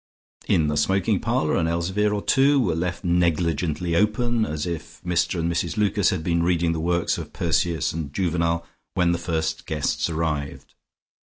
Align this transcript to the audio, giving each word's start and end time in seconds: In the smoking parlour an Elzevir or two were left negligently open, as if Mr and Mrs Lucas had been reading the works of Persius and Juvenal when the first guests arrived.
In 0.47 0.65
the 0.67 0.77
smoking 0.77 1.19
parlour 1.19 1.55
an 1.57 1.67
Elzevir 1.67 2.11
or 2.11 2.23
two 2.23 2.59
were 2.59 2.73
left 2.75 3.03
negligently 3.03 3.95
open, 3.95 4.47
as 4.47 4.65
if 4.65 4.99
Mr 5.03 5.39
and 5.39 5.51
Mrs 5.51 5.77
Lucas 5.77 6.09
had 6.09 6.23
been 6.23 6.41
reading 6.41 6.71
the 6.71 6.79
works 6.79 7.19
of 7.19 7.33
Persius 7.33 7.93
and 7.93 8.11
Juvenal 8.11 8.65
when 8.95 9.11
the 9.11 9.19
first 9.19 9.67
guests 9.67 10.09
arrived. 10.09 10.73